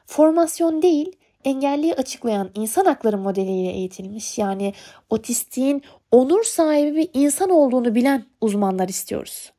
Formasyon 0.06 0.82
değil, 0.82 1.12
engelliyi 1.46 1.96
açıklayan 1.96 2.50
insan 2.56 2.86
hakları 2.86 3.18
modeliyle 3.18 3.72
eğitilmiş 3.72 4.38
yani 4.38 4.74
otistiğin 5.10 5.82
onur 6.12 6.44
sahibi 6.44 6.96
bir 6.96 7.10
insan 7.14 7.50
olduğunu 7.50 7.96
bilen 7.96 8.26
uzmanlar 8.42 8.90
istiyoruz. 8.90 9.52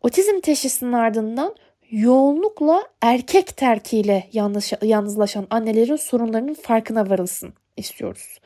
Otizm 0.00 0.40
teşhisinin 0.40 0.92
ardından 0.92 1.54
yoğunlukla 1.90 2.82
erkek 3.02 3.56
terkiyle 3.56 4.28
yalnız, 4.32 4.72
yalnızlaşan 4.82 5.46
annelerin 5.50 5.96
sorunlarının 5.96 6.54
farkına 6.54 7.10
varılsın 7.10 7.54
istiyoruz. 7.76 8.38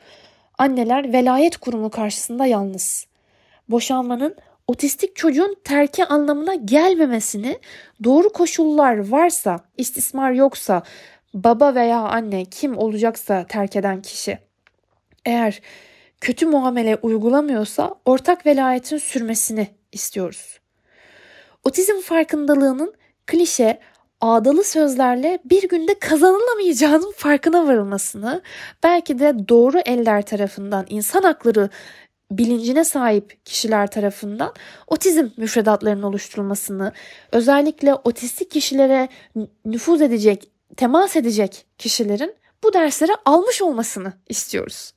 Anneler 0.57 1.13
velayet 1.13 1.57
kurumu 1.57 1.89
karşısında 1.89 2.45
yalnız. 2.45 3.07
Boşanmanın 3.69 4.35
otistik 4.67 5.15
çocuğun 5.15 5.55
terki 5.63 6.05
anlamına 6.05 6.55
gelmemesini, 6.55 7.59
doğru 8.03 8.29
koşullar 8.29 9.09
varsa, 9.09 9.59
istismar 9.77 10.31
yoksa, 10.31 10.83
baba 11.33 11.75
veya 11.75 11.99
anne 11.99 12.45
kim 12.45 12.77
olacaksa 12.77 13.45
terk 13.47 13.75
eden 13.75 14.01
kişi 14.01 14.39
eğer 15.25 15.61
kötü 16.21 16.45
muamele 16.45 16.95
uygulamıyorsa 17.01 17.95
ortak 18.05 18.45
velayetin 18.45 18.97
sürmesini 18.97 19.67
istiyoruz. 19.91 20.62
Otizm 21.63 21.99
farkındalığının 22.01 22.93
klişe, 23.27 23.79
ağdalı 24.21 24.63
sözlerle 24.63 25.39
bir 25.45 25.67
günde 25.69 25.99
kazanılamayacağının 25.99 27.11
farkına 27.11 27.67
varılmasını, 27.67 28.41
belki 28.83 29.19
de 29.19 29.35
doğru 29.49 29.79
eller 29.79 30.21
tarafından 30.21 30.85
insan 30.89 31.21
hakları 31.21 31.69
bilincine 32.31 32.83
sahip 32.83 33.45
kişiler 33.45 33.91
tarafından 33.91 34.53
otizm 34.87 35.27
müfredatlarının 35.37 36.03
oluşturulmasını, 36.03 36.91
özellikle 37.31 37.93
otistik 37.93 38.51
kişilere 38.51 39.09
nüfuz 39.65 40.01
edecek, 40.01 40.51
temas 40.77 41.15
edecek 41.15 41.65
kişilerin 41.77 42.35
bu 42.63 42.73
dersleri 42.73 43.11
almış 43.25 43.61
olmasını 43.61 44.13
istiyoruz. 44.29 44.93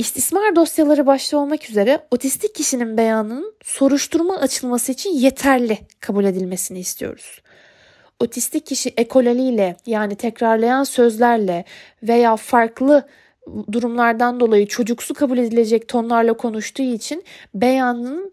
İstismar 0.00 0.56
dosyaları 0.56 1.06
başta 1.06 1.38
olmak 1.38 1.70
üzere 1.70 2.06
otistik 2.10 2.54
kişinin 2.54 2.96
beyanının 2.96 3.54
soruşturma 3.62 4.38
açılması 4.38 4.92
için 4.92 5.10
yeterli 5.10 5.78
kabul 6.00 6.24
edilmesini 6.24 6.78
istiyoruz. 6.78 7.42
Otistik 8.20 8.66
kişi 8.66 8.94
ekolaliyle 8.96 9.76
yani 9.86 10.16
tekrarlayan 10.16 10.84
sözlerle 10.84 11.64
veya 12.02 12.36
farklı 12.36 13.08
durumlardan 13.72 14.40
dolayı 14.40 14.66
çocuksu 14.66 15.14
kabul 15.14 15.38
edilecek 15.38 15.88
tonlarla 15.88 16.32
konuştuğu 16.32 16.82
için 16.82 17.24
beyanının 17.54 18.32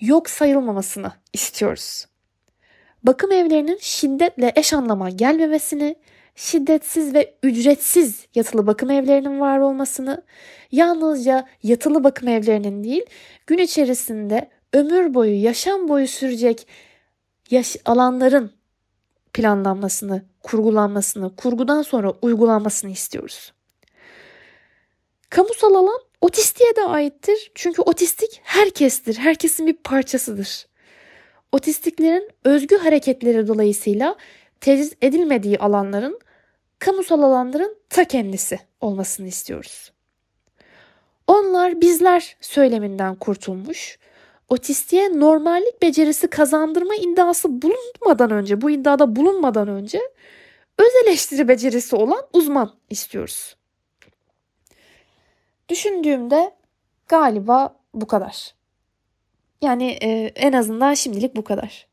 yok 0.00 0.30
sayılmamasını 0.30 1.12
istiyoruz. 1.32 2.06
Bakım 3.02 3.32
evlerinin 3.32 3.78
şiddetle 3.80 4.52
eş 4.56 4.72
anlama 4.72 5.10
gelmemesini, 5.10 5.96
şiddetsiz 6.34 7.14
ve 7.14 7.34
ücretsiz 7.42 8.26
yatılı 8.34 8.66
bakım 8.66 8.90
evlerinin 8.90 9.40
var 9.40 9.58
olmasını, 9.58 10.22
yalnızca 10.72 11.48
yatılı 11.62 12.04
bakım 12.04 12.28
evlerinin 12.28 12.84
değil, 12.84 13.02
gün 13.46 13.58
içerisinde 13.58 14.50
ömür 14.72 15.14
boyu, 15.14 15.42
yaşam 15.42 15.88
boyu 15.88 16.08
sürecek 16.08 16.66
yaş 17.50 17.76
alanların 17.84 18.52
planlanmasını, 19.32 20.24
kurgulanmasını, 20.42 21.36
kurgudan 21.36 21.82
sonra 21.82 22.12
uygulanmasını 22.22 22.90
istiyoruz. 22.90 23.52
Kamusal 25.30 25.74
alan 25.74 26.00
otistiğe 26.20 26.76
de 26.76 26.82
aittir. 26.82 27.50
Çünkü 27.54 27.82
otistik 27.82 28.40
herkestir, 28.42 29.16
herkesin 29.16 29.66
bir 29.66 29.76
parçasıdır. 29.76 30.66
Otistiklerin 31.52 32.30
özgü 32.44 32.76
hareketleri 32.76 33.48
dolayısıyla 33.48 34.16
tecrit 34.62 34.96
edilmediği 35.02 35.58
alanların 35.58 36.20
kamusal 36.78 37.22
alanların 37.22 37.76
ta 37.90 38.04
kendisi 38.04 38.58
olmasını 38.80 39.26
istiyoruz. 39.26 39.92
Onlar 41.26 41.80
bizler 41.80 42.36
söyleminden 42.40 43.14
kurtulmuş, 43.14 43.98
otistiğe 44.48 45.20
normallik 45.20 45.82
becerisi 45.82 46.30
kazandırma 46.30 46.94
iddiası 46.94 47.62
bulunmadan 47.62 48.30
önce, 48.30 48.60
bu 48.60 48.70
iddiada 48.70 49.16
bulunmadan 49.16 49.68
önce 49.68 50.00
öz 50.78 50.92
eleştiri 51.04 51.48
becerisi 51.48 51.96
olan 51.96 52.22
uzman 52.32 52.74
istiyoruz. 52.90 53.56
Düşündüğümde 55.68 56.54
galiba 57.08 57.76
bu 57.94 58.06
kadar. 58.06 58.54
Yani 59.62 59.90
e, 59.90 60.32
en 60.36 60.52
azından 60.52 60.94
şimdilik 60.94 61.36
bu 61.36 61.44
kadar. 61.44 61.91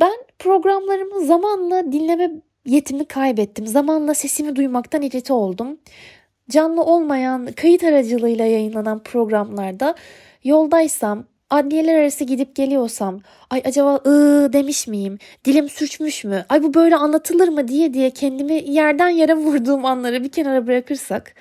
Ben 0.00 0.16
programlarımı 0.38 1.26
zamanla 1.26 1.92
dinleme 1.92 2.30
yetimi 2.66 3.04
kaybettim. 3.04 3.66
Zamanla 3.66 4.14
sesimi 4.14 4.56
duymaktan 4.56 5.02
irite 5.02 5.32
oldum. 5.32 5.78
Canlı 6.50 6.82
olmayan 6.82 7.46
kayıt 7.46 7.84
aracılığıyla 7.84 8.44
yayınlanan 8.44 9.02
programlarda 9.02 9.94
yoldaysam, 10.44 11.24
adliyeler 11.50 12.00
arası 12.00 12.24
gidip 12.24 12.56
geliyorsam, 12.56 13.20
ay 13.50 13.62
acaba 13.64 14.00
ıı 14.06 14.52
demiş 14.52 14.86
miyim, 14.86 15.18
dilim 15.44 15.68
sürçmüş 15.68 16.24
mü, 16.24 16.44
ay 16.48 16.62
bu 16.62 16.74
böyle 16.74 16.96
anlatılır 16.96 17.48
mı 17.48 17.68
diye 17.68 17.94
diye 17.94 18.10
kendimi 18.10 18.54
yerden 18.70 19.08
yere 19.08 19.34
vurduğum 19.34 19.84
anları 19.84 20.24
bir 20.24 20.28
kenara 20.28 20.66
bırakırsak, 20.66 21.34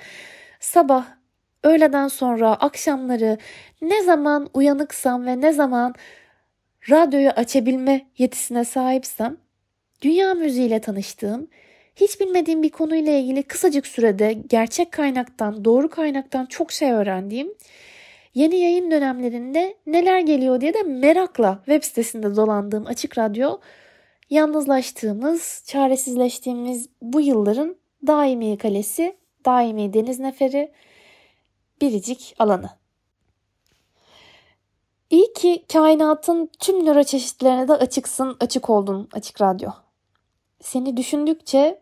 sabah 0.59 1.05
öğleden 1.63 2.07
sonra, 2.07 2.49
akşamları 2.53 3.37
ne 3.81 4.03
zaman 4.03 4.49
uyanıksam 4.53 5.25
ve 5.25 5.41
ne 5.41 5.53
zaman 5.53 5.95
radyoyu 6.89 7.29
açabilme 7.29 8.05
yetisine 8.17 8.65
sahipsem 8.65 9.37
dünya 10.01 10.33
müziğiyle 10.33 10.81
tanıştığım, 10.81 11.47
hiç 11.95 12.19
bilmediğim 12.19 12.63
bir 12.63 12.69
konuyla 12.69 13.13
ilgili 13.13 13.43
kısacık 13.43 13.87
sürede 13.87 14.33
gerçek 14.33 14.91
kaynaktan, 14.91 15.65
doğru 15.65 15.89
kaynaktan 15.89 16.45
çok 16.45 16.71
şey 16.71 16.91
öğrendiğim, 16.91 17.53
yeni 18.33 18.55
yayın 18.55 18.91
dönemlerinde 18.91 19.75
neler 19.85 20.19
geliyor 20.19 20.61
diye 20.61 20.73
de 20.73 20.83
merakla 20.83 21.59
web 21.65 21.83
sitesinde 21.83 22.35
dolandığım 22.35 22.85
Açık 22.85 23.17
Radyo, 23.17 23.59
yalnızlaştığımız, 24.29 25.63
çaresizleştiğimiz 25.67 26.89
bu 27.01 27.21
yılların 27.21 27.75
daimi 28.07 28.57
kalesi, 28.57 29.15
daimi 29.45 29.93
deniz 29.93 30.19
neferi, 30.19 30.71
biricik 31.81 32.35
alanı. 32.39 32.84
İyi 35.15 35.33
ki 35.33 35.65
kainatın 35.73 36.49
tüm 36.59 36.85
nöro 36.85 37.03
çeşitlerine 37.03 37.67
de 37.67 37.73
açıksın, 37.73 38.37
açık 38.39 38.69
oldun 38.69 39.09
Açık 39.13 39.41
Radyo. 39.41 39.69
Seni 40.61 40.97
düşündükçe 40.97 41.81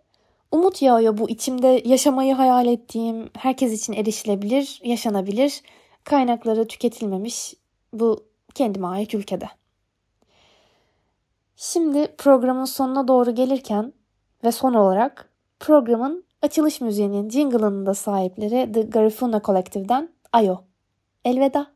umut 0.52 0.82
yağıyor 0.82 1.18
bu 1.18 1.30
içimde 1.30 1.82
yaşamayı 1.86 2.34
hayal 2.34 2.68
ettiğim, 2.68 3.30
herkes 3.38 3.74
için 3.74 3.94
erişilebilir, 3.94 4.82
yaşanabilir, 4.84 5.62
kaynakları 6.04 6.68
tüketilmemiş 6.68 7.54
bu 7.94 8.26
kendime 8.54 8.88
ait 8.88 9.14
ülkede. 9.14 9.50
Şimdi 11.56 12.16
programın 12.18 12.66
sonuna 12.66 13.08
doğru 13.08 13.36
gelirken 13.36 13.94
ve 14.44 14.52
son 14.52 14.74
olarak 14.74 15.30
programın 15.60 16.26
açılış 16.42 16.82
müziğinin 16.82 17.30
jingle'ının 17.30 17.86
da 17.86 17.94
sahipleri 17.94 18.72
The 18.72 18.82
Garifuna 18.82 19.42
Collective'den 19.42 20.10
Ayo. 20.34 20.58
Elveda. 21.26 21.73